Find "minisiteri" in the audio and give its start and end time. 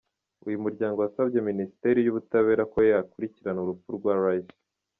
1.49-1.99